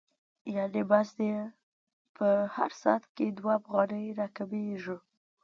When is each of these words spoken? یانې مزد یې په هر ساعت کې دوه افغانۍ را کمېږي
یانې 0.55 0.81
مزد 0.89 1.17
یې 1.29 1.39
په 2.15 2.27
هر 2.55 2.71
ساعت 2.81 3.03
کې 3.15 3.25
دوه 3.37 3.51
افغانۍ 3.59 4.05
را 4.19 4.27
کمېږي 4.37 4.97